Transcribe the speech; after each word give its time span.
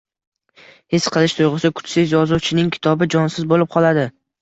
His 0.93 1.09
qilish 1.17 1.35
tuyg‘usi 1.41 1.71
kuchsiz 1.81 2.17
yozuvchining 2.19 2.75
kitobi 2.79 3.13
jonsiz 3.19 3.51
bo‘lib 3.57 3.75
qoladi. 3.79 4.13